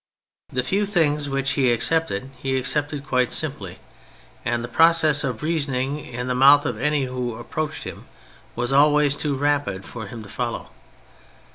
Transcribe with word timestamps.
The 0.51 0.63
few 0.63 0.87
things 0.87 1.29
which 1.29 1.51
he 1.51 1.71
accepted 1.71 2.31
he 2.37 2.57
accepted 2.57 3.05
quite 3.05 3.31
simply, 3.31 3.77
and 4.43 4.63
the 4.63 4.67
process 4.67 5.23
of 5.23 5.43
reasoning 5.43 5.99
in 5.99 6.25
the 6.27 6.33
mouth 6.33 6.65
of 6.65 6.81
any 6.81 7.05
who 7.05 7.35
approached 7.35 7.83
him 7.83 8.07
was 8.55 8.73
always 8.73 9.15
too 9.15 9.35
rapid 9.35 9.85
for 9.85 10.07
him 10.07 10.23
to 10.23 10.29
follow. 10.29 10.71